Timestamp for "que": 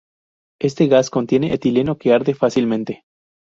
1.99-2.11